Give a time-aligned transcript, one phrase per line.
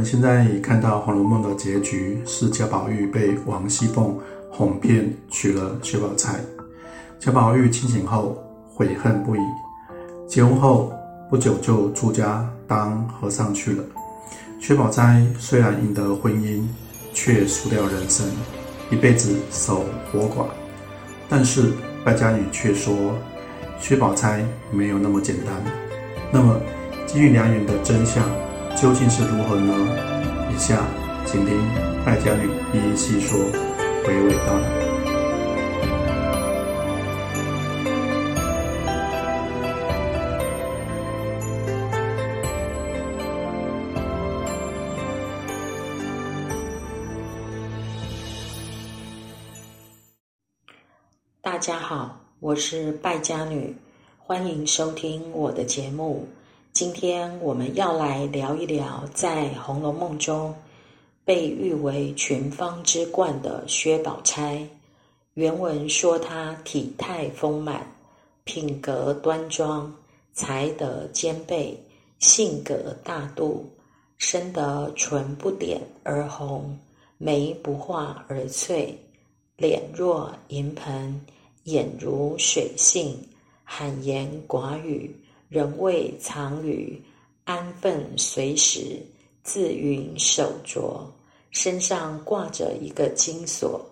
[0.00, 4.18] 我们现在已看到《红楼梦》的结局是贾宝玉被王熙凤
[4.50, 6.40] 哄骗娶了薛宝钗。
[7.18, 9.40] 贾宝玉清醒后悔恨不已，
[10.26, 10.90] 结婚后
[11.28, 13.84] 不久就出家当和尚去了。
[14.58, 16.62] 薛宝钗虽然赢得婚姻，
[17.12, 18.26] 却输掉人生，
[18.90, 20.46] 一辈子守活寡。
[21.28, 22.94] 但是败家女却说
[23.78, 25.54] 薛宝钗没有那么简单。
[26.32, 26.58] 那么
[27.06, 28.24] 金玉良缘的真相
[28.76, 29.74] 究竟是如何呢？
[30.50, 30.86] 以下
[31.26, 31.54] 请听
[32.04, 33.38] 败家女一一细说，
[34.04, 34.90] 娓娓道来。
[51.42, 53.76] 大家好，我是败家女，
[54.18, 56.26] 欢迎收听我的节目。
[56.72, 60.54] 今天我们要来聊一聊，在《红楼梦》中
[61.24, 64.64] 被誉为群芳之冠的薛宝钗。
[65.34, 67.84] 原文说她体态丰满，
[68.44, 69.92] 品格端庄，
[70.32, 71.76] 才德兼备，
[72.20, 73.68] 性格大度，
[74.16, 76.78] 生得唇不点而红，
[77.18, 78.96] 眉不画而翠。
[79.56, 81.20] 脸若银盆，
[81.64, 83.18] 眼如水杏，
[83.64, 85.14] 罕言寡语，
[85.50, 87.02] 人未藏语，
[87.42, 89.04] 安分随时，
[89.42, 91.00] 自云手镯，
[91.50, 93.84] 身上挂着一个金锁，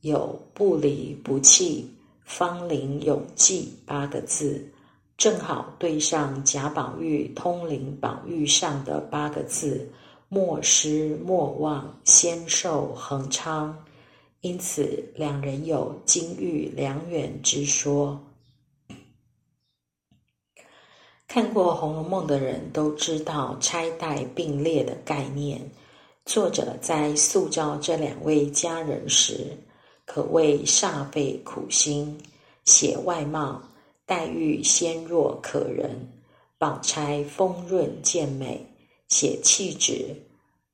[0.00, 1.88] 有不离不弃，
[2.24, 4.68] 芳龄永继八个字，
[5.16, 9.88] 正好对上贾宝玉通灵宝玉上的八个字：
[10.28, 13.72] 莫失莫忘，仙寿恒昌。
[14.40, 18.20] 因此，两人有金玉良缘之说。
[21.36, 25.60] 看过《红楼梦》的人都知道钗黛并列的概念。
[26.24, 29.54] 作者在塑造这两位佳人时，
[30.06, 32.18] 可谓煞费苦心。
[32.64, 33.62] 写外貌，
[34.06, 35.90] 黛玉纤弱可人；
[36.56, 38.66] 宝钗丰润健美。
[39.08, 40.16] 写气质，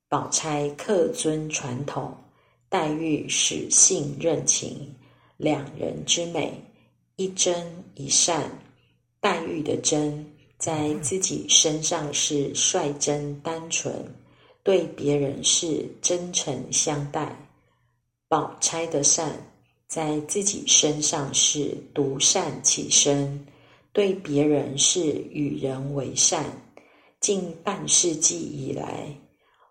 [0.09, 2.15] 宝钗恪遵传统。
[2.69, 4.95] 黛玉使性任情，
[5.37, 6.55] 两人之美，
[7.17, 8.49] 一真一善。
[9.21, 10.25] 黛玉的真，
[10.63, 13.93] 在自己身上是率真单纯，
[14.63, 17.35] 对别人是真诚相待；
[18.29, 19.33] 宝钗的善，
[19.89, 23.45] 在自己身上是独善其身，
[23.93, 25.01] 对别人是
[25.33, 26.45] 与人为善。
[27.19, 29.09] 近半世纪以来。《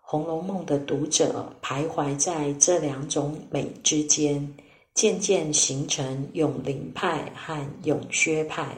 [0.02, 4.46] 红楼梦》的读者徘徊在这两种美之间，
[4.92, 8.76] 渐渐形成永灵派和永薛派。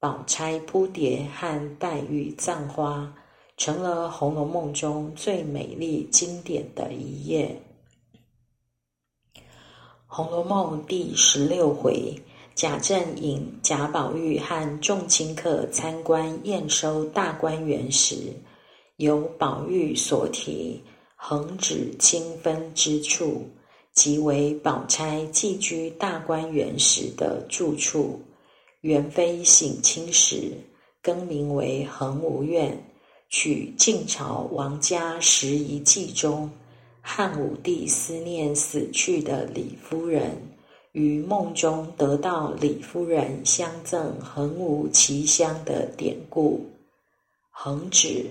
[0.00, 3.12] 宝钗扑蝶和黛玉葬花，
[3.56, 7.60] 成了《红楼梦》中最美丽经典的一页。
[10.06, 12.14] 《红楼梦》第十六回，
[12.54, 18.32] 贾政引贾宝玉和众亲客参观验收大观园时。
[18.98, 20.80] 由宝玉所题
[21.16, 23.48] “横指清分之处”，
[23.94, 28.20] 即为宝钗寄居大观园时的住处。
[28.82, 30.52] 元妃省亲时，
[31.02, 32.80] 更名为恒芜苑，
[33.28, 36.50] 取晋朝王家十遗迹中
[37.00, 40.30] 汉武帝思念死去的李夫人，
[40.92, 46.64] 于梦中得到李夫人相赠横无奇香的典故。
[47.50, 48.26] 横指。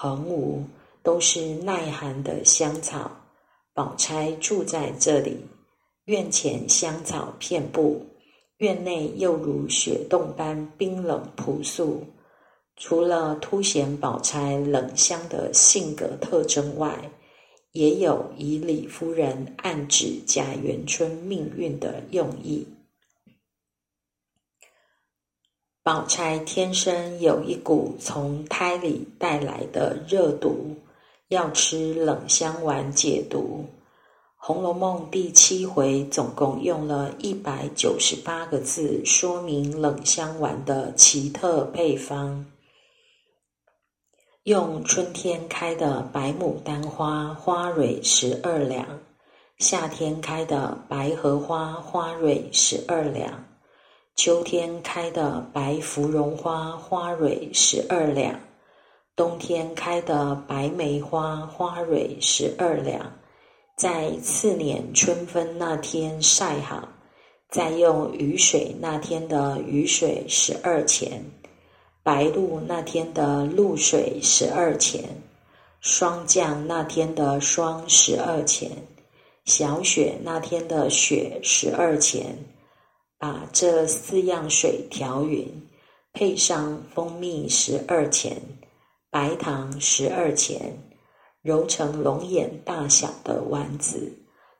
[0.00, 0.62] 横无
[1.02, 3.10] 都是耐寒的香草，
[3.74, 5.36] 宝钗住在这里，
[6.04, 8.00] 院前香草遍布，
[8.58, 12.04] 院内又如雪洞般冰冷朴素。
[12.80, 17.10] 除了凸显宝钗冷香的性格特征外，
[17.72, 22.66] 也有以李夫人暗指贾元春命运的用意。
[25.82, 30.76] 宝钗天生有一股从胎里带来的热毒，
[31.28, 33.64] 要吃冷香丸解毒。
[34.40, 42.46] 《红楼梦》第七回总共用了一百九十八个字说明冷香丸的奇特配方：
[44.44, 48.86] 用春天开的白牡丹花花蕊十二两，
[49.58, 53.44] 夏天开的白荷花花蕊十二两。
[54.14, 58.40] 秋天开的白芙蓉花花蕊十二两，
[59.14, 63.12] 冬天开的白梅花花蕊十二两，
[63.78, 66.88] 在次年春分那天晒好，
[67.48, 71.24] 再用雨水那天的雨水十二钱，
[72.02, 75.04] 白露那天的露水十二钱，
[75.80, 78.68] 霜降那天的霜十二钱，
[79.44, 82.36] 小雪那天的雪十二钱。
[83.16, 85.46] 把这四样水调匀，
[86.12, 88.36] 配上蜂蜜十二钱，
[89.08, 90.76] 白糖十二钱，
[91.42, 94.12] 揉成龙眼大小的丸子，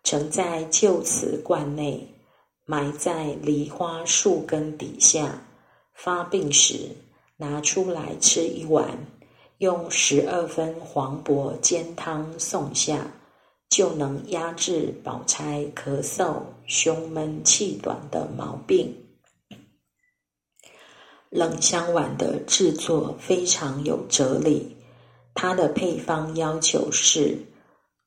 [0.05, 2.07] 盛在旧瓷罐内，
[2.65, 5.43] 埋在梨花树根底下。
[5.95, 6.97] 发病时
[7.37, 8.99] 拿出来吃一碗。
[9.59, 13.05] 用十二分黄柏煎汤送下，
[13.69, 18.95] 就能压制宝钗咳嗽、胸闷气短的毛病。
[21.29, 24.77] 冷香丸的制作非常有哲理，
[25.41, 27.39] 它的配方要求是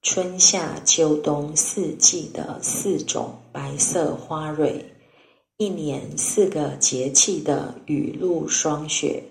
[0.01, 4.83] 春夏秋冬四季的四种白色花蕊，
[5.55, 9.23] 一年四个节气的雨露霜雪。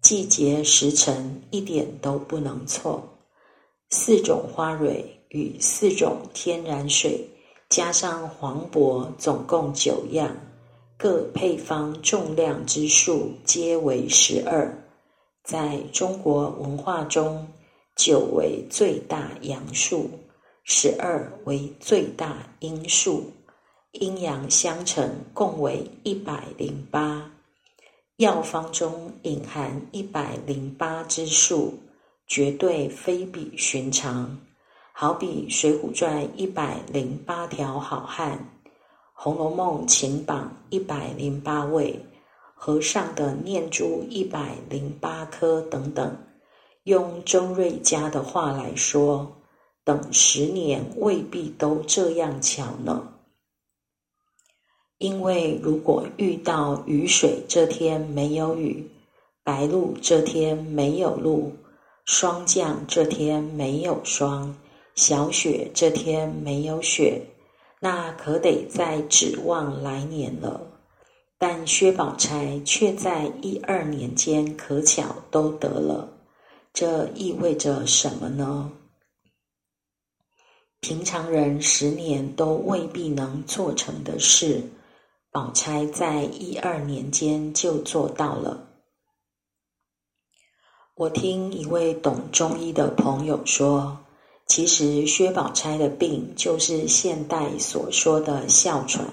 [0.00, 3.02] 季节时辰一点都不能错。
[3.90, 7.28] 四种花蕊与四种天然水，
[7.68, 10.30] 加上黄柏，总共九样，
[10.96, 14.72] 各配方重量之数皆为十二。
[15.44, 17.46] 在中国文化中，
[17.94, 20.08] 九为最大阳数，
[20.62, 23.30] 十二为最大阴数，
[23.92, 27.30] 阴阳相乘，共为一百零八。
[28.16, 31.74] 药方中隐含一百零八之数，
[32.26, 34.40] 绝对非比寻常。
[34.92, 38.38] 好比《水浒传》一百零八条好汉，
[39.12, 42.02] 《红楼梦》秦榜一百零八位，
[42.66, 46.16] 和尚的念珠一百零八颗等等。
[46.84, 49.36] 用周瑞家的话来说，
[49.84, 53.06] 等十年未必都这样巧呢。
[54.96, 58.90] 因为如果遇到雨水这天没有雨，
[59.42, 61.52] 白露这天没有露，
[62.06, 64.56] 霜降这天没有霜，
[64.94, 67.20] 小雪这天没有雪，
[67.78, 70.73] 那可得再指望来年了。
[71.38, 76.08] 但薛宝钗却在一二年间可巧都得了，
[76.72, 78.70] 这意味着什么呢？
[80.80, 84.62] 平常人十年都未必能做成的事。
[85.30, 88.68] 宝钗在一二年间就做到了。
[90.94, 93.98] 我听一位懂中医的朋友说，
[94.46, 99.04] 其实薛宝钗的病就是现代所说的哮喘。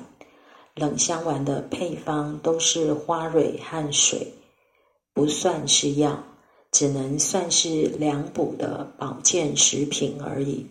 [0.81, 4.33] 冷香丸的配方都是花蕊和水，
[5.13, 6.17] 不算是药，
[6.71, 10.65] 只能算是凉补的保健食品而已。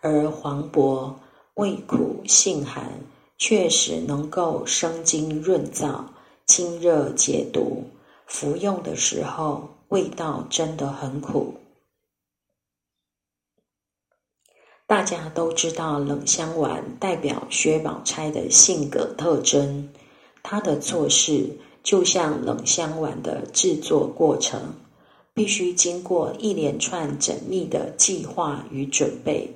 [0.00, 1.20] 而黄柏
[1.54, 2.90] 味苦性寒。
[3.36, 6.00] 确实能够生津润燥、
[6.46, 7.82] 清热解毒，
[8.26, 11.52] 服用的时候味道真的很苦。
[14.86, 19.88] 大家都知道冷香丸代表薛宝钗的性格特征，
[20.42, 21.48] 她的做事
[21.82, 24.60] 就像冷香丸的制作过程，
[25.32, 29.50] 必须经过一连串缜密的计划与准备，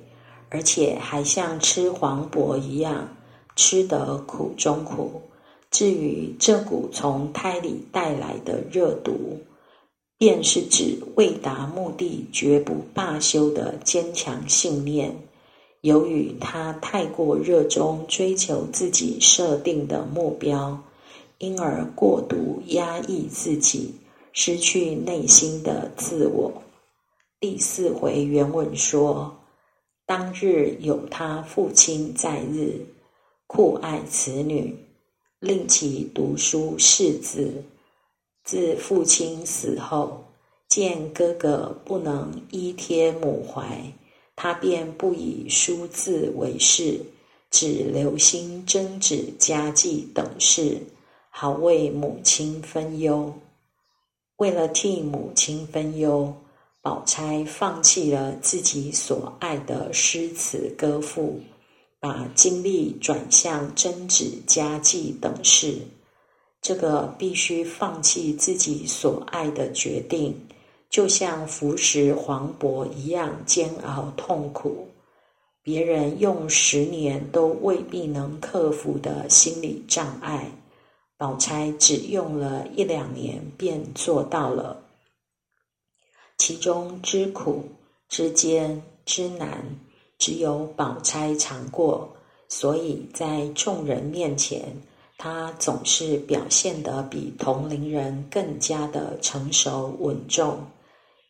[0.49, 3.07] 而且还像吃黄柏一样。
[3.55, 5.21] 吃得苦中苦。
[5.69, 9.37] 至于这股从胎里带来的热毒，
[10.19, 15.15] 便是指未达目的绝不罢休的坚强信念。
[15.79, 20.83] 由于他太过热衷追求自己设定的目标，
[21.37, 23.93] 因而过度压抑自己，
[24.33, 26.61] 失去内心的自我。
[27.39, 29.37] 第四回原文说
[30.05, 32.85] ：“当日有他父亲在日。”
[33.47, 34.75] 酷爱此女，
[35.39, 37.63] 令其读书识字。
[38.49, 40.23] 自父亲死后，
[40.67, 43.93] 见哥哥不能依贴母怀，
[44.35, 46.99] 他便不以书字为事，
[47.51, 50.81] 只留心针纸家计等事，
[51.29, 53.31] 好为母亲分忧。
[54.37, 56.33] 为了替母亲分忧，
[56.81, 61.39] 宝钗放弃了自己所爱的诗词歌赋。
[62.01, 65.79] 把精力转向针纸家计等事，
[66.61, 70.35] 这个必须放弃自己所爱的决定，
[70.89, 74.87] 就像服食黄柏一样煎熬痛苦。
[75.61, 80.51] 别人用十年都未必能克服的心理障碍，
[81.17, 84.81] 宝钗只用了一两年便做到了。
[86.37, 87.63] 其中之苦、
[88.07, 89.63] 之艰、之难。
[90.17, 92.13] 只有宝钗尝过，
[92.49, 94.75] 所以在众人面前，
[95.21, 100.65] 他总是表现得比同龄人更加的成熟稳重。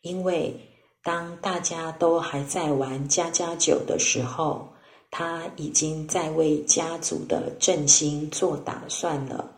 [0.02, 0.54] 因为
[1.02, 4.68] 当大家都还在玩家家酒的时候，
[5.10, 9.50] 他已经在为家族的振兴做打算了。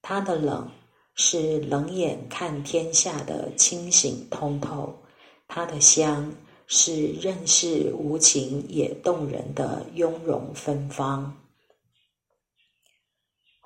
[0.00, 0.70] 他的冷
[1.16, 4.94] 是冷眼看天下的清醒通透，
[5.48, 6.32] 他的香
[6.68, 11.34] 是任世无情也动人的雍容芬芳。《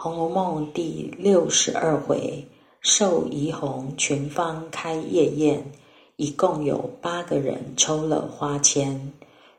[0.03, 2.43] 红楼梦》第六十二回，
[2.81, 5.63] 寿怡红群芳开夜宴。
[6.17, 8.99] 一共有八个人抽了花签，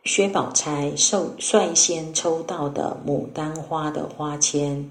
[0.04, 4.84] 薛宝钗受率先抽到的牡丹花的花签，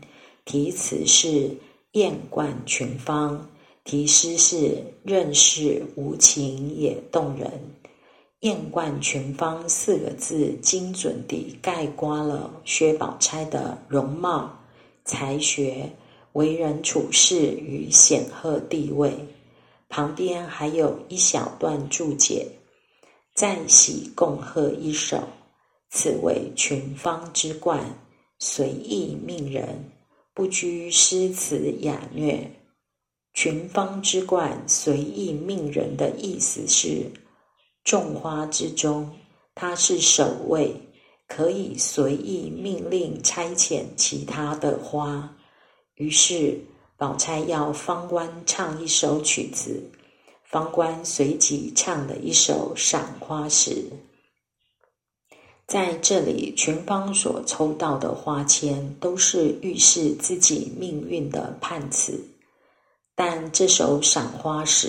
[0.44, 1.50] 题词是
[1.94, 3.44] “艳冠群芳”，
[3.82, 7.50] 题诗是“任世无情也动人”。
[8.42, 14.48] “艳冠群芳”四个字，精准地概括了薛宝钗的容貌、
[15.04, 15.90] 才学、
[16.32, 19.12] 为人处事与显赫地位。
[19.88, 22.46] 旁边还有一小段注解
[23.34, 25.28] ：“赞喜共贺一首，
[25.88, 27.98] 此为群芳之冠，
[28.38, 29.90] 随意命人，
[30.32, 32.44] 不拘诗词雅谑。
[33.32, 37.10] 群芳之冠，随意命人的意思是，
[37.82, 39.10] 种花之中，
[39.54, 40.74] 它是首位，
[41.30, 45.34] 可以随意命令差遣其他的花。
[45.94, 46.60] 于是。”
[47.00, 49.82] 宝钗要方官唱一首曲子，
[50.44, 53.70] 方官随即唱了一首《赏花时》。
[55.66, 62.22] 在这里，群芳所抽到的花签都是预示自己命运的判词，
[63.14, 64.88] 但这首《赏花时》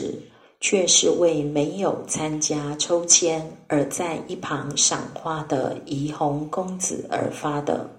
[0.62, 7.89] 却是为没有参加抽签而在一旁赏花的怡红公子而发的。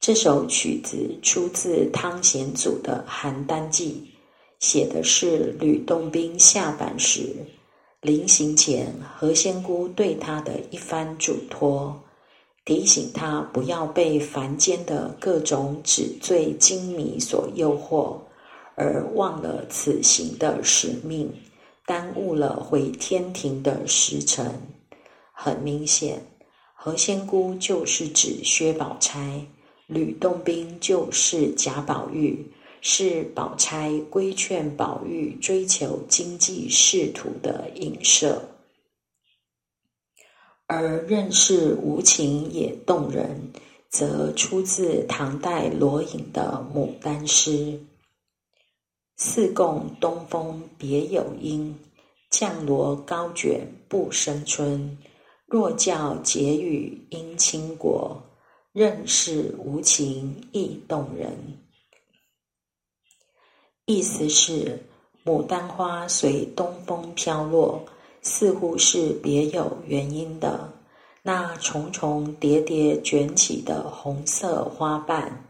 [0.00, 4.02] 这首曲子出自汤显祖的《邯郸记》，
[4.66, 7.36] 写的是吕洞宾下凡时
[8.00, 11.94] 临行前，何仙姑对他的一番嘱托，
[12.64, 18.16] 提醒他不要被凡间的各种纸醉金迷所诱惑，
[18.74, 21.30] 而忘了此行的使命，
[21.90, 24.62] 耽误了回天庭的时辰。
[25.32, 26.24] 很明显，
[26.72, 29.44] 何仙姑就是指薛宝钗。
[29.88, 32.46] 吕洞宾就是贾宝玉，
[32.80, 38.40] 是宝钗规劝宝玉追求经济仕途的影射。
[40.68, 43.50] 而任世无情也动人，
[43.88, 47.50] 则出自唐代罗隐的《牡丹诗》
[49.22, 51.78] ：“四共东风别有因，
[52.30, 54.96] 绛罗高卷不生春。
[55.44, 58.18] 若教解语应倾国。”
[58.72, 61.32] 任是无情亦动人，
[63.84, 64.80] 意思是
[65.24, 67.84] 牡丹花随东风飘落，
[68.22, 70.72] 似乎是别有原因的。
[71.24, 75.44] 那重重叠叠卷起的红色花瓣，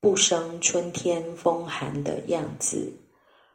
[0.00, 2.92] 不生春天风寒的样子。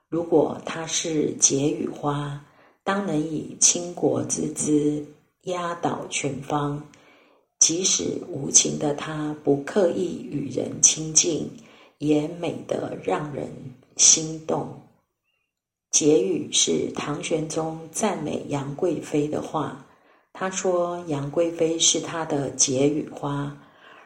[0.10, 2.44] 如果它是解语花，
[2.84, 5.06] 当能以倾国之姿
[5.44, 6.84] 压倒群芳。
[7.60, 11.48] 即使无情的他不刻意与人亲近，
[12.00, 13.48] 也美得让人
[13.98, 14.82] 心动。
[15.92, 19.86] 结语是唐玄宗赞美杨贵妃的话，
[20.34, 23.56] 他说杨贵妃是他的解语花，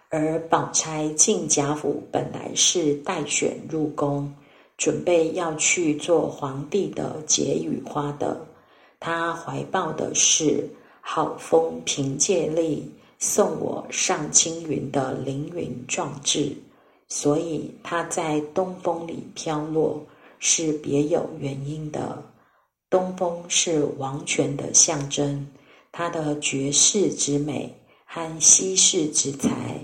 [0.10, 4.33] 而宝钗进贾府本来是待选入宫，
[4.77, 8.46] 准备要去做皇帝的解语花的，
[9.00, 10.70] 他怀抱的是
[11.01, 12.92] 好风凭借力。
[13.20, 16.53] 送我上青云的凌云壮志，
[17.08, 20.06] 所以他在东风里飘落
[20.39, 22.22] 是别有原因的。
[22.89, 25.48] 东风是王权的象征，
[25.94, 29.80] 他的绝世之美和稀世之才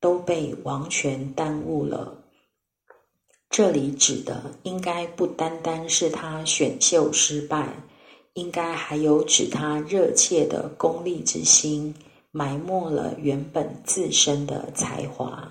[0.00, 2.19] 都被王权耽误了。
[3.50, 7.68] 这里指的应该不单单是他选秀失败，
[8.34, 11.94] 应该还有指他热切的功利之心。
[12.32, 15.50] 埋没了原本自身的才华。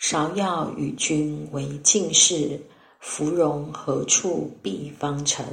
[0.00, 2.58] 芍药与君为近士，
[2.98, 5.44] 芙蓉何处避芳尘？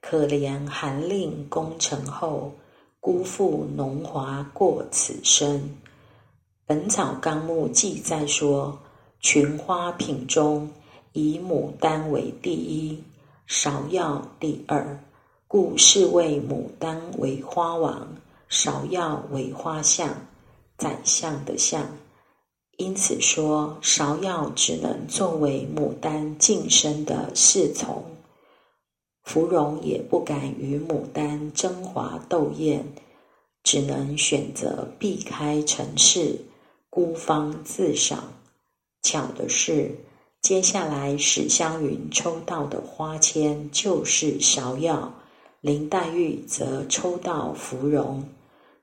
[0.00, 2.54] 可怜寒令功成后，
[3.00, 5.58] 辜负浓华过此生。
[6.64, 8.80] 《本草纲目》记载说，
[9.22, 10.68] 群花品中，
[11.12, 13.00] 以牡丹为第一，
[13.48, 14.98] 芍药第二，
[15.46, 18.08] 故是谓牡丹为花王。
[18.50, 20.08] 芍药为花相，
[20.76, 21.86] 宰相的相，
[22.76, 28.04] 因此说芍药只能作为牡丹晋升的侍从。
[29.22, 32.84] 芙蓉也不敢与牡丹争华斗艳，
[33.62, 36.36] 只能选择避开尘世，
[36.90, 38.24] 孤芳自赏。
[39.02, 39.90] 巧的是，
[40.40, 45.12] 接下来史湘云抽到的花签就是芍药，
[45.60, 48.24] 林黛玉则抽到芙蓉。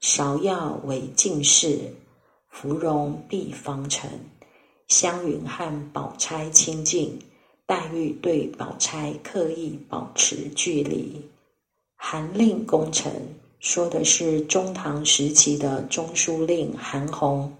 [0.01, 1.79] 芍药为进士，
[2.49, 4.09] 芙蓉避方臣。
[4.87, 7.19] 湘云和宝钗亲近。
[7.65, 11.21] 黛玉对宝钗刻意保持距离。
[11.95, 13.13] 韩令功臣
[13.59, 17.53] 说的是中唐时期的中书令韩弘，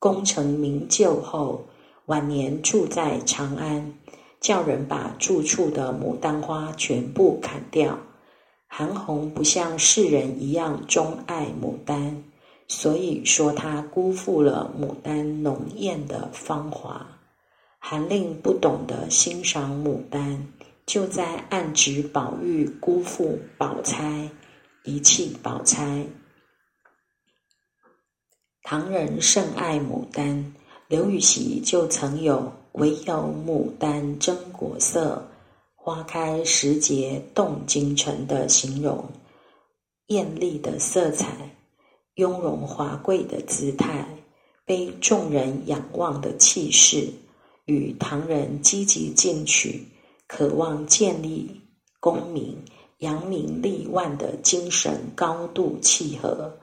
[0.00, 1.64] 功成名就后，
[2.06, 3.94] 晚年住在长安，
[4.40, 7.98] 叫人把住处的牡丹花全部砍掉。
[8.66, 12.24] 韩红不像世人一样钟爱牡丹，
[12.66, 17.06] 所以说他辜负了牡丹浓艳的芳华。
[17.78, 20.48] 韩令不懂得欣赏牡丹，
[20.86, 24.28] 就在暗指宝玉辜负宝钗，
[24.84, 26.04] 遗弃宝钗。
[28.62, 30.54] 唐人甚爱牡丹，
[30.92, 35.26] 刘禹锡就曾有“唯有牡丹真国色，
[35.74, 39.02] 花开时节动京城”的形容，
[40.08, 41.56] 艳丽的色彩，
[42.16, 44.06] 雍容华贵的姿态，
[44.66, 47.08] 被众人仰望的气势。
[47.64, 49.86] 与唐人积极进取、
[50.26, 51.58] 渴望建立
[52.00, 52.62] 功名、
[52.98, 56.54] 扬名立万的精神高度契合。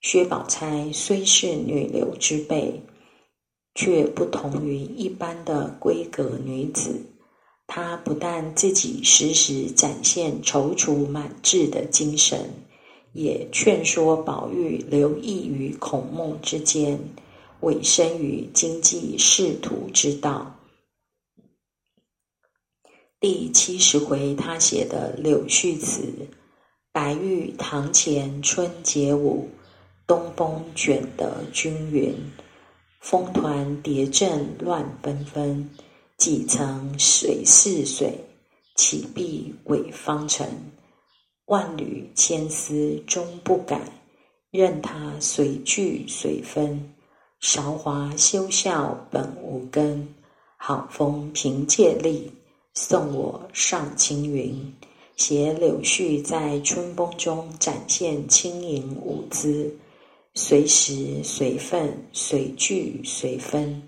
[0.00, 2.80] 薛宝钗虽是女流之辈，
[3.74, 7.00] 却不同于一般的闺阁女子。
[7.66, 12.50] 她不但自己时时展现踌躇满志的精神，
[13.12, 16.98] 也劝说宝玉留意于孔孟之间。
[17.60, 20.56] 委身于经济仕途之道。
[23.20, 26.10] 第七十回，他写的柳絮词：
[26.90, 29.50] 白玉堂前春节舞，
[30.06, 32.14] 东风卷得均匀。
[33.00, 35.68] 风团叠阵乱纷纷，
[36.18, 38.14] 几层水似水，
[38.76, 40.46] 岂必伪方尘？
[41.46, 43.80] 万缕千丝终不改，
[44.50, 46.94] 任它随聚随分。
[47.40, 50.06] 韶华休笑本无根，
[50.58, 52.30] 好风凭借力，
[52.74, 54.74] 送我上青云。
[55.16, 59.74] 写柳絮在春风中展现轻盈舞姿，
[60.42, 63.82] 随时随份随聚随分，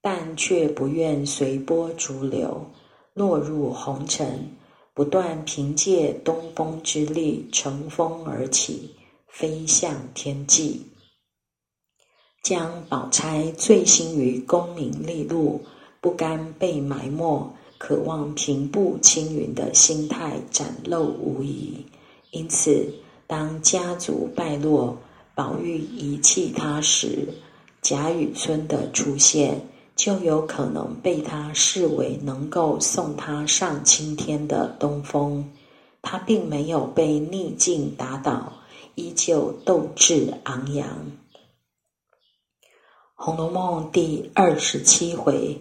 [0.00, 2.64] 但却不愿随波逐流，
[3.12, 4.50] 落入红尘，
[4.94, 8.88] 不断凭借东风之力乘风而起，
[9.28, 10.86] 飞向天际。
[12.42, 15.60] 将宝钗醉心于功名利禄，
[16.00, 21.84] 不甘被埋没，渴望平步青云的心态展露无遗。
[22.30, 22.90] 因此，
[23.26, 24.96] 当家族败落，
[25.40, 27.26] 宝玉遗弃他时，
[27.80, 29.58] 贾雨村的出现
[29.96, 35.50] 就有可能被他视为能够送他上青天的东风。
[36.02, 38.52] 他并没有被逆境打倒，
[38.96, 40.86] 依旧斗志昂扬。
[43.14, 45.58] 《红楼梦》第二十七回：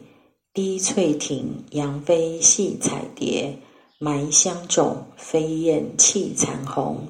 [0.53, 3.57] 滴翠亭杨妃戏彩蝶，
[3.97, 7.07] 埋香冢飞燕泣残红。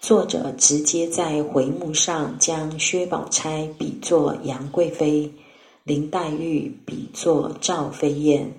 [0.00, 5.30] 作者直接在回目上将薛宝钗比作杨贵妃，
[5.82, 8.50] 林黛玉比作赵飞燕。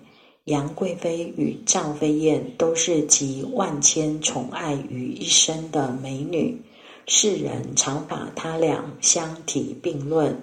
[0.45, 6.61] 杨贵妃与赵飞燕都是集万千宠爱于一身的美女，
[7.07, 10.37] 世人常把她俩相提并论。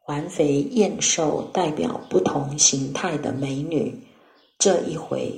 [0.00, 3.94] 环肥燕瘦代表不同形态的美女。
[4.58, 5.32] 这一回，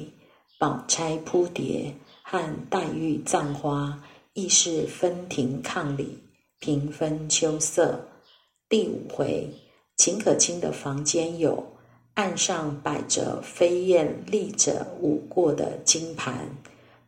[0.59, 4.01] 宝钗扑蝶和黛玉葬花，
[4.39, 6.17] 亦是分庭抗礼，
[6.61, 7.99] 平分秋色。
[8.69, 9.53] 第五回，
[9.97, 11.61] 秦可卿的房间有
[12.15, 16.49] 案上摆着飞燕立着舞过的金盘，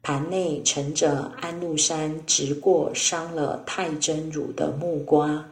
[0.03, 5.49] 盘内盛着安禄山直过伤了太真乳的木瓜。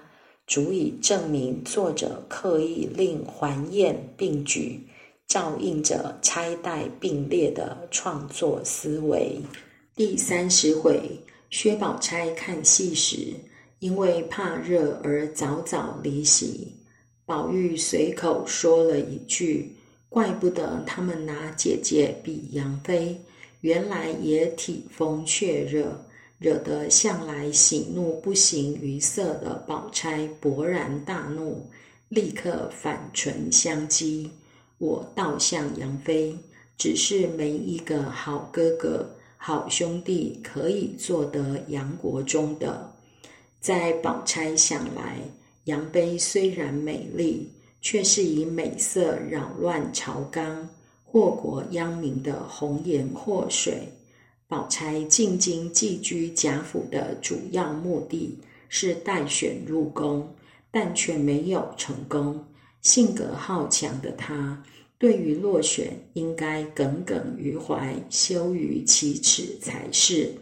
[0.49, 4.81] 足以证明作者刻意令环燕并举，
[5.29, 9.41] 照应着钗黛并列的创作思维。
[9.95, 11.01] 第三十回，
[11.51, 13.35] 薛宝钗看戏时，
[13.79, 16.73] 因为怕热而早早离席。
[17.25, 19.75] 宝玉随口说了一句
[20.09, 23.21] ：“怪不得他们拿姐姐比杨妃，
[23.61, 26.05] 原来也体风却热。”
[26.41, 31.69] 惹得向来喜怒不形于色的宝钗勃然大怒，
[32.11, 34.31] 立刻反唇相讥
[34.79, 36.39] ：“我倒像杨妃，
[36.79, 42.93] 只是没一个好哥哥，好兄弟可以做得杨国忠的。
[43.61, 45.21] 在宝钗想来，
[45.65, 50.69] 杨妃虽然美丽，却是以美色扰乱朝纲、
[51.05, 53.89] 祸国殃民的红颜祸水。
[54.49, 60.29] 宝钗进京寄居贾府的主要目的是待选入宫，
[60.71, 62.45] 但却没有成功。
[62.81, 64.63] 性格好强的她，
[64.99, 70.35] 对于落选应该耿耿于怀，羞于启齿才是。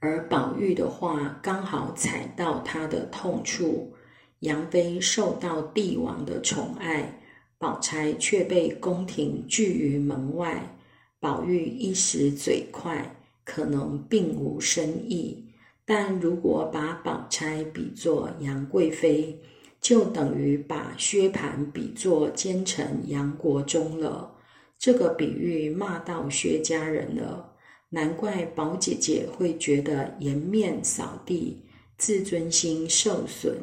[0.00, 3.94] 而宝玉的话刚好踩到他的痛处，
[4.40, 7.20] 杨妃受到帝王的宠爱，
[7.56, 10.76] 宝钗却被宫廷拒于门外。
[11.18, 15.44] 宝玉一时嘴快，可能并无深意，
[15.84, 19.40] 但如果把宝钗比作杨贵妃，
[19.82, 24.34] 就等于把薛蟠比作奸臣杨国忠了。
[24.78, 27.50] 这个比喻骂到薛家人了。
[27.90, 31.60] 难怪宝姐姐会觉得颜面扫地，
[31.98, 33.54] 自尊心受损。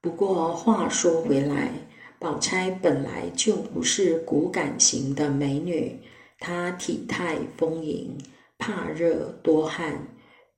[0.00, 1.70] 不过话说回来，
[2.18, 5.96] 宝钗本来就不是骨感型的美女，
[6.40, 8.18] 她体态丰盈，
[8.58, 10.08] 怕热多汗，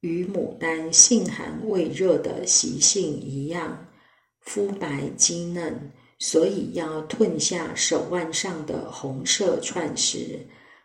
[0.04, 3.86] 与牡丹性寒味热的习性一样，
[4.40, 10.40] 肤白肌嫩，所以要褪下手腕上的红色串石。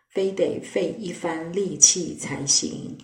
[0.08, 2.98] 非得费一番力气才行，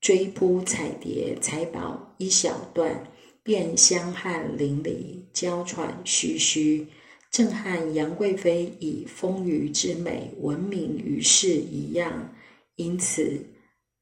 [0.00, 3.06] 追扑彩蝶、采宝一小段，
[3.44, 6.84] 便香汗淋漓、娇喘吁吁，
[7.30, 12.34] 正和杨贵妃以丰腴之美闻名于世一样。
[12.74, 13.46] 因此，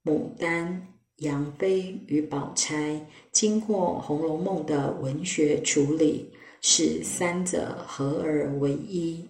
[0.02, 9.26] 牡丹、杨妃与宝钗经过《红楼梦》的文学处理，使三者合而为一。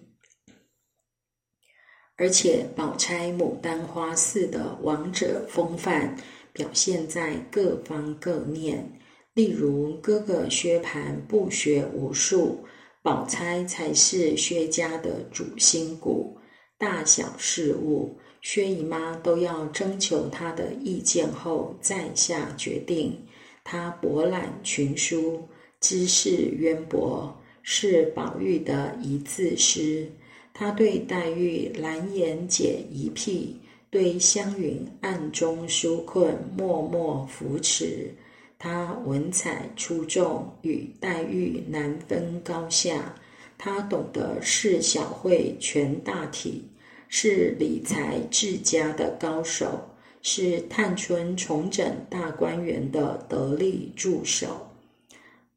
[2.15, 6.15] 而且，宝钗牡丹花似的王者风范
[6.53, 8.99] 表现在各方各面。
[9.33, 12.63] 例如，哥哥薛蟠不学无术，
[13.01, 16.37] 宝钗才是薛家的主心骨。
[16.77, 23.17] 大小事务，薛姨妈都要征求她的意见后再下决定。
[23.63, 25.47] 她博览群书，
[25.79, 30.09] 知识渊博，是宝玉的一字师。
[30.51, 33.55] 他对黛玉蓝颜解疑癖，
[33.89, 38.13] 对湘云暗中纾困，默默扶持。
[38.57, 43.15] 他文采出众，与黛玉难分高下。
[43.57, 46.65] 他懂得事小会全大体，
[47.11, 49.89] 是理财治家的高手，
[50.21, 54.67] 是探春重整大观园的得力助手。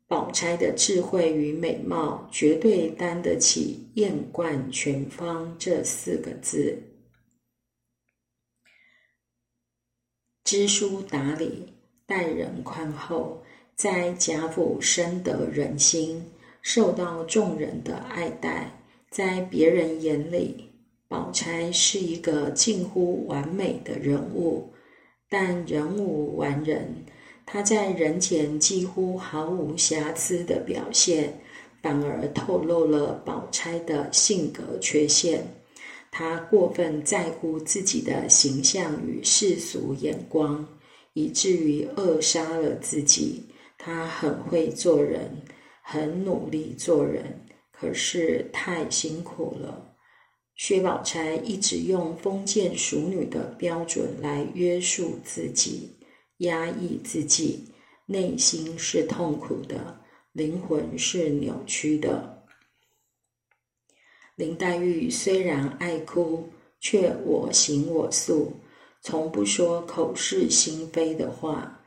[0.08, 6.82] 宝钗的智慧与美貌，绝对担得起“艳冠全芳”这四个字。
[10.44, 11.72] 知书达理，
[12.06, 13.42] 待人宽厚，
[13.76, 16.24] 在贾府深得人心，
[16.62, 18.78] 受到众人的爱戴。
[19.10, 20.71] 在别人眼里，
[21.12, 24.72] 宝钗是一个近乎完美的人物，
[25.28, 27.04] 但人无完人。
[27.44, 31.38] 他在人前几乎毫无瑕疵的表现，
[31.82, 35.44] 反而透露了宝钗的性格缺陷。
[36.10, 40.66] 他过分在乎自己的形象与世俗眼光，
[41.12, 43.44] 以至于扼杀了自己。
[43.76, 45.30] 他很会做人，
[45.82, 47.38] 很努力做人，
[47.70, 49.91] 可是太辛苦了。
[50.64, 55.90] 薛宝钗一直用封建淑女的标准来约束自己。
[56.36, 57.64] 压抑自己，
[58.06, 62.44] 内心是痛苦的，灵魂是扭曲的。
[64.36, 66.48] 林黛玉虽然爱哭，
[66.78, 68.52] 却我行我素，
[69.00, 71.80] 从不说口是心非的话。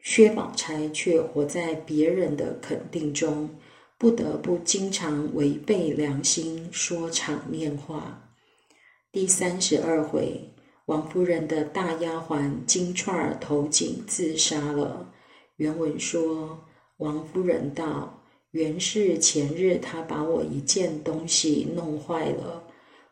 [0.00, 3.48] 薛宝钗却活在别人的肯定中，
[3.98, 8.30] 不得不经常违背良心说场面话。
[9.10, 10.52] 第三十二回。
[10.86, 15.12] 王夫人的大丫鬟金钏儿投井自杀了。
[15.56, 16.64] 原文说
[16.98, 22.62] ：“王夫人道，原是前日她把我一件东西弄坏了，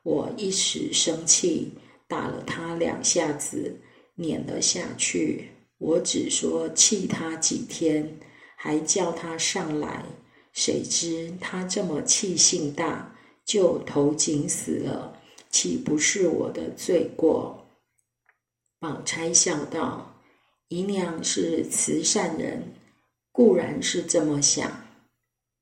[0.04, 1.72] 我一时生气，
[2.06, 3.80] 打了她两下子，
[4.14, 5.48] 撵了下去。
[5.78, 8.20] 我只说气她几天，
[8.54, 10.04] 还叫她上来，
[10.54, 13.14] 谁知他这么气性大，
[13.44, 17.66] 就投井死了，岂不是我的罪过？”
[18.80, 20.14] 宝钗笑道
[20.68, 22.72] ：“姨娘是慈善人，
[23.32, 24.86] 固然是这么想。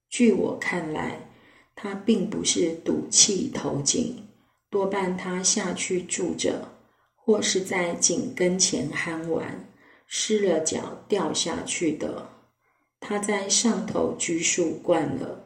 [0.09, 1.31] 据我看来，
[1.74, 4.28] 她并不是赌气投井，
[4.68, 6.68] 多半他下去住着，
[7.14, 9.66] 或是在井跟前酣玩，
[10.07, 12.28] 失了脚掉下去的。
[13.04, 15.44] 他在上头居住惯了，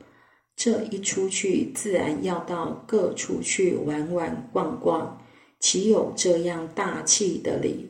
[0.54, 5.24] 这一出去，自然要到各处去玩玩逛逛，
[5.58, 7.88] 岂有这样大气的理？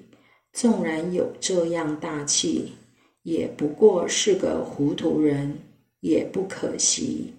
[0.53, 2.75] 纵然有这样大气，
[3.25, 5.59] 也不过是个糊涂人，
[5.99, 7.35] 也不可惜。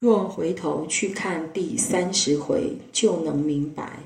[0.00, 4.00] 若回头去看第三十回，就能明白，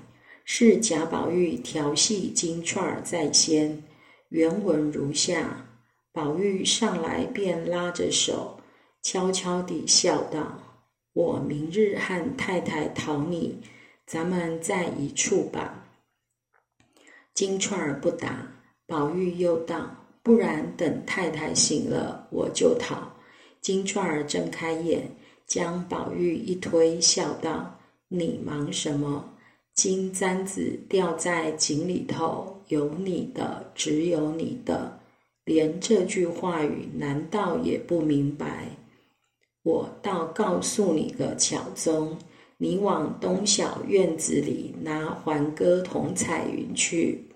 [0.44, 3.85] 是贾宝玉调戏金钏儿在先。
[4.28, 5.68] 原文如下：
[6.12, 8.61] 宝玉上来便拉着手，
[9.03, 10.61] 悄悄地笑道
[11.14, 13.59] ：“我明日和太太讨你，
[14.07, 15.87] 咱们在一处吧。”
[17.33, 18.46] 金钏儿不答，
[18.87, 19.90] 宝玉又道
[20.22, 23.11] ：“不然等太太醒了，我就逃。”
[23.62, 25.11] 金钏儿睁开眼，
[25.46, 29.33] 将宝玉一推，笑道：“你忙什么？
[29.72, 35.01] 金簪子掉在井里头，有你的，只有你的，
[35.44, 38.76] 连这句话语难道也不明白？
[39.62, 42.18] 我倒告诉你个巧宗。”
[42.59, 47.26] 你往东小院子里拿环歌同彩云去。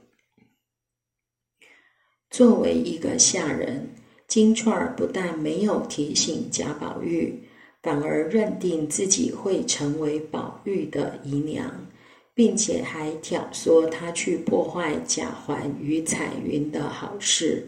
[2.31, 3.91] 作为一个下人，
[4.29, 7.43] 金钏儿不但没有提醒贾宝玉，
[7.83, 11.89] 反而认定自己会成为宝玉的姨娘，
[12.33, 17.67] 并且还挑唆他去破坏贾环与彩云的好事。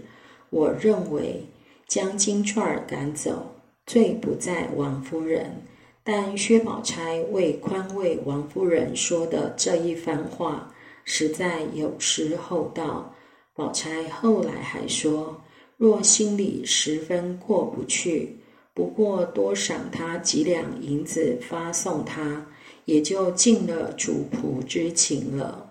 [0.51, 1.45] 我认为
[1.87, 3.55] 将金钏儿赶走，
[3.87, 5.63] 罪不在王夫人。
[6.03, 10.73] 但薛宝钗为宽慰王夫人说的这一番话，
[11.05, 13.15] 实在有失厚道。
[13.55, 15.39] 宝钗后来还说，
[15.77, 18.39] 若心里十分过不去，
[18.73, 22.47] 不过多赏他几两银子发送他，
[22.87, 25.68] 也就尽了主仆之情了。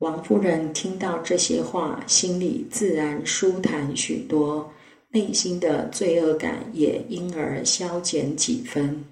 [0.00, 4.72] 王夫人听到这些话，心里自然舒坦许多，
[5.10, 9.04] 内心的罪恶感也因而消减几分。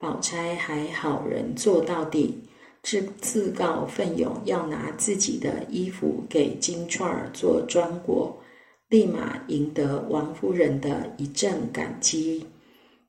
[0.00, 2.40] 宝钗还好人做到底，
[2.82, 8.36] 自自告奋勇要拿自己的衣服给金钏儿做装果，
[8.88, 12.44] 立马赢得王夫人的一阵感激。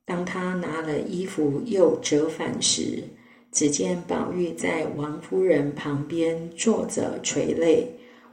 [0.05, 3.03] 当他拿了衣服又折返时，
[3.51, 7.87] 只见宝玉在王夫人旁边坐着垂泪，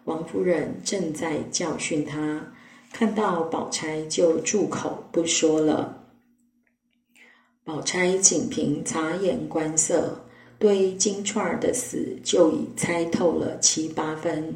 [0.04, 2.52] 王夫人正在教训他，
[2.92, 6.02] 看到宝钗就住口不说了。
[7.64, 10.20] 宝钗仅凭察言观色，
[10.58, 14.54] 对金钏儿的死就已猜透了七八分。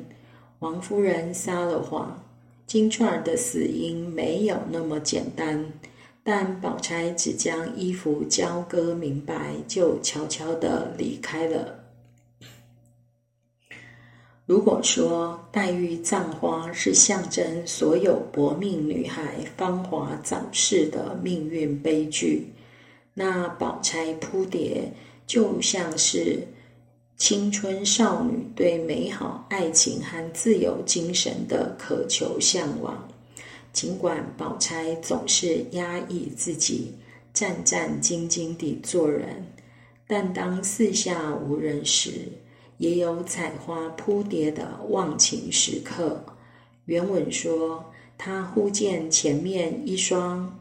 [0.58, 2.22] 王夫人撒了谎，
[2.66, 5.64] 金钏儿的死因没有那么简单。
[6.30, 11.82] 但宝钗只将衣服交割明白，就悄悄的离开了。
[14.44, 22.48] 如果说黛玉葬花是象征所有薄命女孩芳华早逝的命运悲剧，
[23.14, 24.92] 那宝钗扑蝶
[25.26, 26.46] 就像是
[27.16, 33.08] 青春少女对美好爱情和自由精神的渴求向往。
[33.78, 36.92] 尽管宝钗总是压抑自己，
[37.32, 39.46] 战战兢兢地做人，
[40.04, 42.10] 但当四下无人时，
[42.78, 46.20] 也有采花扑蝶的忘情时刻。
[46.86, 50.58] 原文说，她忽见前面一双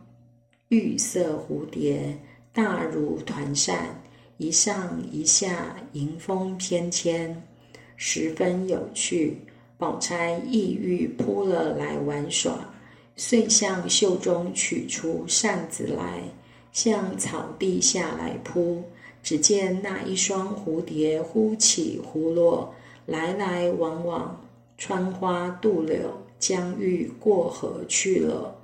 [0.69, 2.15] 玉色蝴蝶。
[2.53, 3.99] 大如团扇，
[4.37, 7.35] 一上一下，迎风翩跹，
[7.95, 9.37] 十分有趣。
[9.75, 12.76] 宝钗意欲扑了来玩耍，
[13.17, 16.23] 遂向袖中取出扇子来，
[16.71, 18.81] 向草地下来扑。
[19.23, 22.73] 只见那一双蝴蝶忽起忽落，
[23.05, 24.39] 来来往往，
[24.77, 28.55] 穿花渡柳，将欲过河去了。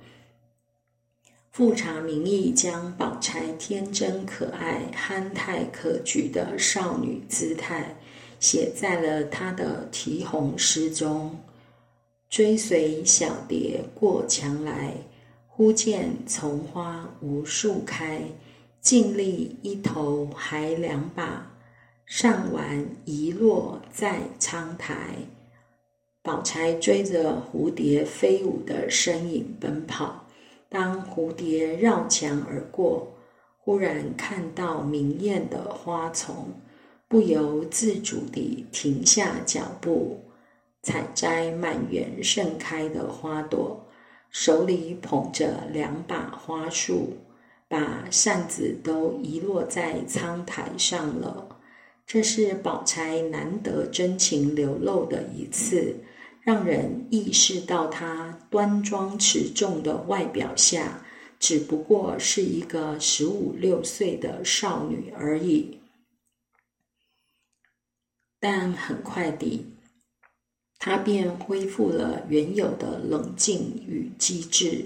[1.50, 7.94] 富察名义将宝钗天真可爱、憨态可掬的少女姿态
[8.40, 11.36] 写在了他的题红诗中。
[12.34, 14.92] 追随小蝶过墙来，
[15.46, 18.22] 忽见丛花无数开。
[18.80, 21.48] 尽力一头还两把，
[22.04, 25.14] 上完遗落在窗台。
[26.24, 30.26] 宝钗追着蝴蝶飞舞的身影奔跑。
[30.68, 33.14] 当蝴蝶绕墙而过，
[33.60, 36.48] 忽然看到明艳的花丛，
[37.06, 40.18] 不由自主地停下脚步，
[40.84, 43.84] 采摘满园盛开的花朵，
[44.30, 47.16] 手里捧着两把花束，
[47.66, 51.48] 把扇子都遗落在苍台上了。
[52.06, 55.96] 这是宝钗难得真情流露的一次，
[56.42, 61.02] 让人意识到她端庄持重的外表下，
[61.38, 65.80] 只不过是一个十五六岁的少女而已。
[68.38, 69.73] 但很快地，
[70.78, 74.84] 他便恢复了原有的冷静与机智。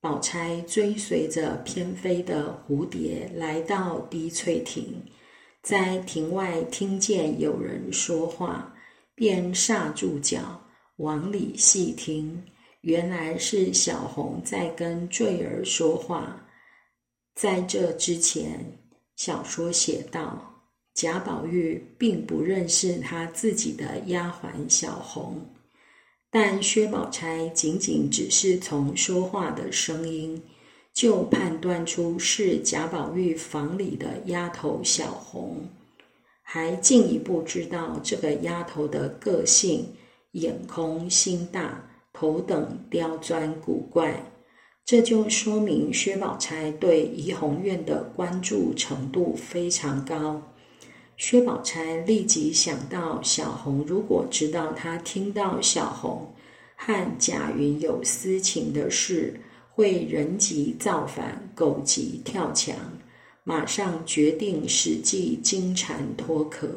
[0.00, 5.02] 宝钗追随着翩飞的蝴蝶来到滴翠亭。
[5.62, 8.74] 在亭外听见有人说话，
[9.14, 10.60] 便刹住脚
[10.96, 12.44] 往里细听，
[12.82, 16.46] 原来是小红在跟坠儿说话。
[17.34, 18.78] 在这之前，
[19.16, 20.53] 小说写道，
[20.94, 25.44] 贾宝玉并不认识他自己的丫鬟小红，
[26.30, 30.42] 但薛宝钗仅仅只是从说话的声音。
[30.92, 35.68] 就判断出是贾宝玉房里的丫头小红，
[36.40, 39.88] 还进一步知道这个丫头的个性：
[40.30, 44.22] 眼空心大，头等刁钻古怪。
[44.84, 50.53] 这就说明薛宝钗对怡红院的关注程度非常高。
[51.16, 56.34] 薛宝钗立即想到，小红如果知道她听到小红
[56.76, 59.40] 和贾云有私情的事。
[59.76, 62.76] 会人急造反，狗急跳墙，
[63.42, 66.68] 马上决定使计金蝉脱壳。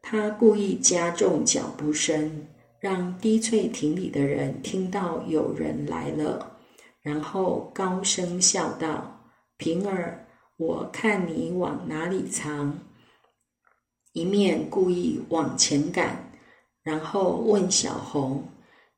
[0.00, 2.46] 他故意加重脚步声，
[2.78, 6.56] 让滴翠亭里的人听到有人来了，
[7.02, 9.20] 然后高声笑道
[9.58, 12.78] ：“平儿，我看你往哪里藏。”
[14.12, 16.32] 一面故意往前赶，
[16.82, 18.44] 然后问小红。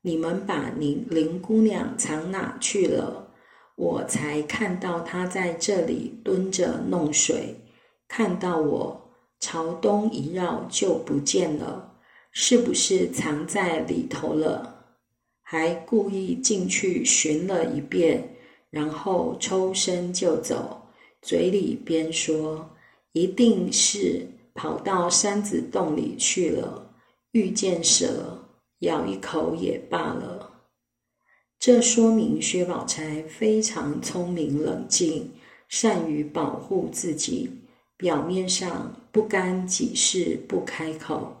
[0.01, 3.27] 你们把林林姑娘藏哪去了？
[3.75, 7.55] 我才看到她在这里蹲着弄水，
[8.07, 11.93] 看到我朝东一绕就不见了，
[12.31, 14.83] 是不是藏在里头了？
[15.41, 18.35] 还故意进去寻了一遍，
[18.69, 20.81] 然后抽身就走，
[21.21, 22.67] 嘴里边说
[23.13, 26.93] ：“一定是跑到山子洞里去了，
[27.31, 28.39] 遇见蛇。”
[28.83, 30.55] 咬一口也罢了，
[31.57, 35.31] 这说明薛宝钗非常聪明冷静，
[35.69, 37.49] 善于保护自己。
[37.95, 41.37] 表面上不干己事不开口，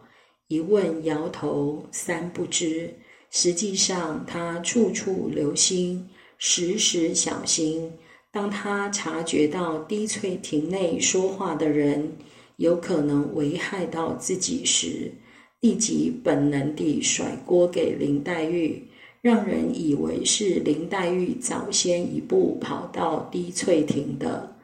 [0.47, 2.93] 一问摇头三不知。
[3.29, 7.91] 实际上，她处处留心，时时小心。
[8.31, 12.13] 当她察觉到滴翠亭内说话的人
[12.57, 15.11] 有可能危害到自己时，
[15.59, 18.81] 立即本能地甩锅给林黛玉，
[19.21, 24.55] 让人以为是林黛玉早先一步跑到滴翠亭的。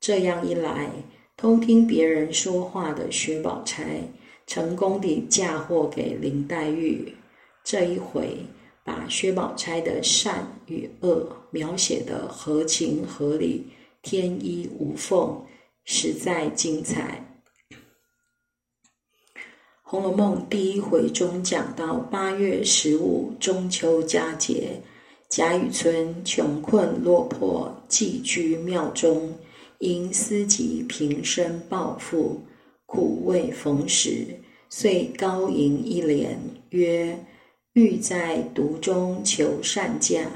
[0.00, 0.90] 这样一来，
[1.36, 4.00] 偷听别人说话的薛宝钗
[4.46, 7.12] 成功地嫁祸给林黛玉。
[7.64, 8.36] 这一回，
[8.84, 13.66] 把薛宝钗的善与恶描写得合情合理、
[14.02, 15.42] 天衣无缝，
[15.84, 17.20] 实在精彩。
[19.88, 24.82] 《红楼梦》第一回中讲到八月十五中秋佳节，
[25.28, 29.32] 贾雨村穷困落魄，寄居庙中，
[29.78, 32.40] 因思及平生抱负，
[32.84, 34.26] 苦未逢时，
[34.68, 36.36] 遂高吟一联，
[36.70, 37.16] 曰
[37.74, 40.26] ：“欲在独中求善价，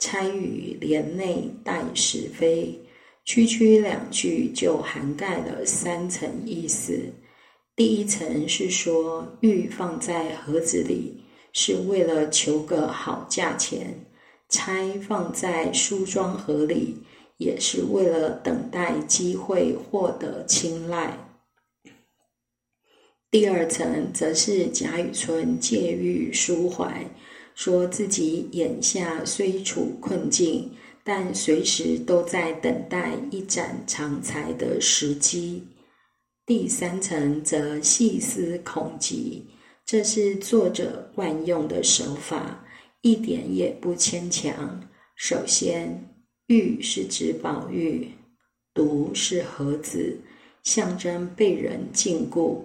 [0.00, 2.76] 参与帘内待是非。”
[3.24, 6.98] 区区两句就涵盖了三层意思。
[7.78, 14.04] 第一层是说玉放在盒子里是为了求个好价钱，
[14.48, 16.96] 钗放在梳妆盒里
[17.36, 21.16] 也是为了等待机会获得青睐。
[23.30, 27.08] 第二层则是贾雨村借玉抒怀，
[27.54, 30.72] 说自己眼下虽处困境，
[31.04, 35.62] 但随时都在等待一展长才的时机。
[36.48, 39.44] 第三层则细思恐极，
[39.84, 42.64] 这是作者惯用的手法，
[43.02, 44.80] 一点也不牵强。
[45.14, 46.08] 首先，
[46.46, 48.08] 玉是指宝玉，
[48.72, 50.16] 毒是盒子，
[50.62, 52.62] 象征被人禁锢；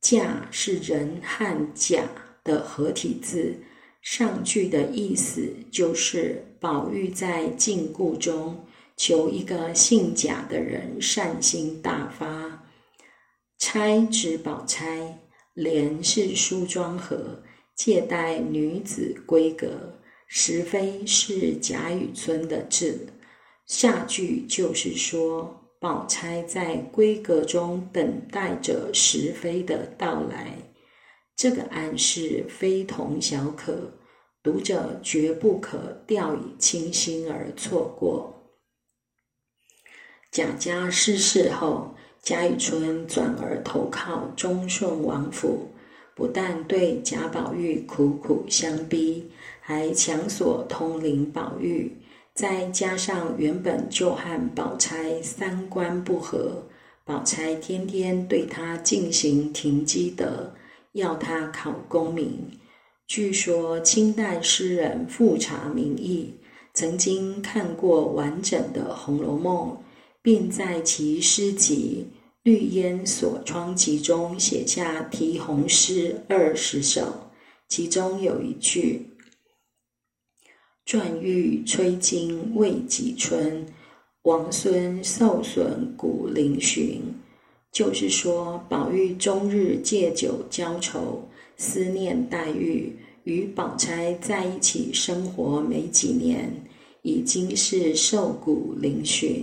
[0.00, 2.02] 假是人和假
[2.42, 3.54] 的合体字，
[4.02, 8.58] 上句的意思就是宝玉在禁锢中
[8.96, 12.60] 求一个姓贾的人善心大发。
[13.66, 15.20] 钗指宝钗，
[15.54, 17.42] 莲是梳妆盒，
[17.74, 23.08] 借代女子闺阁，实非是贾雨村的字。
[23.64, 30.58] 下句就是说，宝钗在闺阁中等待着石飞的到来，
[31.34, 33.94] 这个暗示非同小可，
[34.42, 38.30] 读者绝不可掉以轻心而错过。
[40.30, 41.94] 贾家失势后，
[42.24, 45.68] 贾雨村转而投靠忠顺王府，
[46.14, 51.94] 不但对贾宝玉苦苦相逼，还强索通灵宝玉。
[52.32, 56.62] 再加上原本就和宝钗三观不合，
[57.04, 60.54] 宝钗天天对他进行停机德，
[60.92, 62.48] 要他考功名。
[63.06, 66.34] 据说清代诗人富察民意
[66.72, 69.68] 曾经看过完整的《红楼梦》，
[70.24, 72.06] 并在其诗集
[72.44, 77.30] 《绿烟锁窗集》中写下题红诗二十首，
[77.68, 79.04] 其中有一句。
[80.86, 83.66] 馔玉吹金未几春，
[84.22, 87.02] 王孙受损古灵寻。
[87.70, 96.50] 就是说，宝玉终日借酒浇愁，思念黛玉，与宝钗在一起生活没几年，
[97.02, 99.42] 已经是瘦骨嶙峋。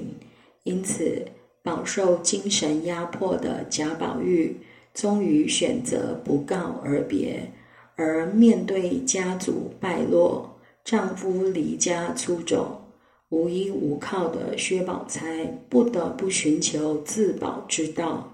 [0.63, 1.25] 因此，
[1.63, 4.55] 饱受精神压迫的贾宝玉，
[4.93, 7.51] 终于选择不告而别，
[7.95, 10.59] 而面对家族败落。
[10.83, 12.81] 丈夫离家出走，
[13.29, 18.33] 无依无靠的薛宝钗不得不寻求自保之道。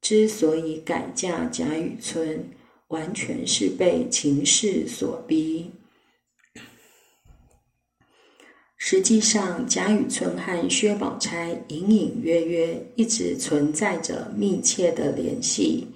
[0.00, 2.44] 之所以改嫁贾雨村，
[2.88, 5.70] 完全是被情势所逼。
[8.92, 15.86] 实际上，贾雨村和薛宝钗隐隐约约一直存在着密切的联系。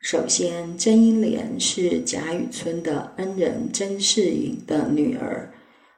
[0.00, 5.48] 首先，甄英莲是贾雨村的恩人甄士隐的女儿，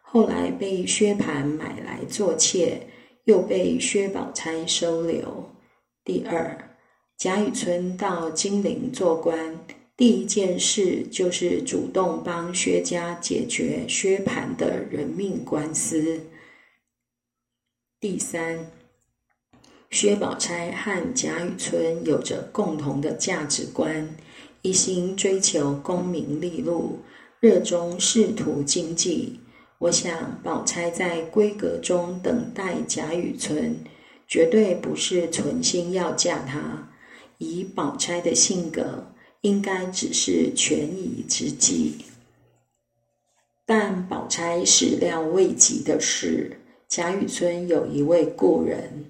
[0.03, 2.87] 后来被薛蟠买来做妾，
[3.25, 5.43] 又被薛宝钗收留。
[6.05, 6.55] 第二，
[7.17, 9.59] 贾雨村到金陵做官，
[9.97, 16.21] 第一件事就是主动帮薛家解决薛蟠的人命官司。
[17.99, 18.71] 第三。
[19.89, 24.15] 薛宝钗和贾雨村有着共同的价值观，
[24.61, 26.99] 一心追求功名利禄，
[27.41, 29.41] 热衷仕途经济。
[29.79, 33.77] 我想，宝钗在闺阁中等待贾雨村，
[34.27, 36.91] 绝对不是存心要嫁他。
[37.39, 41.97] 以宝钗的性格，应该只是权宜之计。
[43.65, 46.57] 但宝钗始料未及的是，
[46.89, 49.05] 贾雨村有一位故人。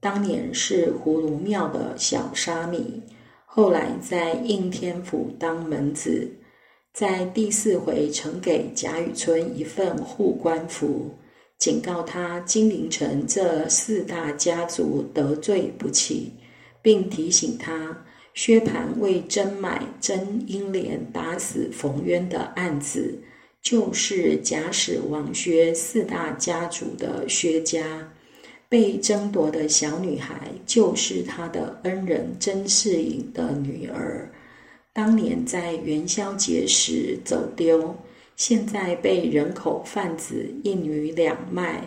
[0.00, 3.02] 当年是葫芦庙的小沙弥，
[3.44, 6.30] 后来在应天府当门子，
[6.92, 11.10] 在第四回呈给贾雨村一份护官符，
[11.58, 16.32] 警告他金陵城这四大家族得罪不起，
[16.80, 18.06] 并提醒他
[18.38, 23.18] 薛蟠为真买真英莲打死冯渊的案子，
[23.60, 28.08] 就是贾史王薛四大家族的薛家。
[28.68, 34.30] 被争夺的小女孩就是他的恩人甄士隐的女儿，
[34.92, 37.92] 当年在元宵节时走丢，
[38.36, 41.82] 现在被人口贩子一女两卖。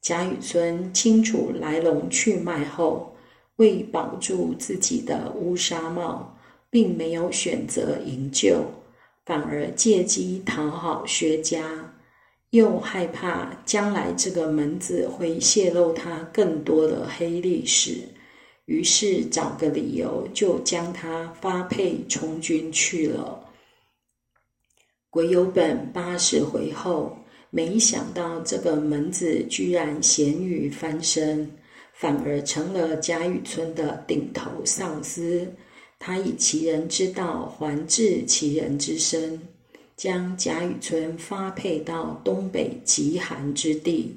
[0.00, 3.13] 贾雨村清楚来龙去脉后，
[3.56, 6.36] 为保住自己的乌纱帽，
[6.70, 8.64] 并没有选择营救，
[9.24, 11.90] 反而借机讨好薛家。
[12.50, 18.02] 又害怕将来这个门子会泄露他更多的黑历史，
[18.66, 23.40] 于是找个理由就将他发配从军去了。
[25.10, 27.16] 癸酉本八十回后，
[27.50, 31.50] 没想到这个门子居然咸鱼翻身，
[31.94, 35.48] 反而成了贾雨村的顶头上司。
[35.98, 39.40] 他以其人之道还治其人之身。
[39.96, 44.16] 将贾雨村发配到东北极寒之地，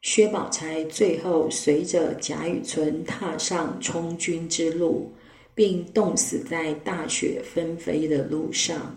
[0.00, 5.12] 薛宝钗最后随着贾雨村踏上充军之路，
[5.54, 8.96] 并冻死在大雪纷飞的路上，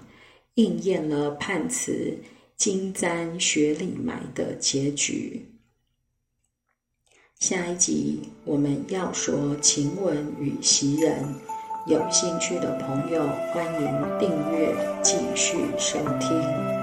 [0.55, 2.17] 应验了判词
[2.57, 5.45] “金簪雪里埋”的结局。
[7.39, 11.23] 下一集我们要说晴雯与袭人。
[11.85, 14.73] 有兴趣的朋友，欢迎订阅，
[15.03, 16.74] 继续收听。